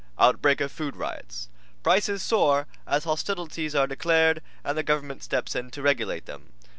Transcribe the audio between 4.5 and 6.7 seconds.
and the Government Steps in to Regulate Them.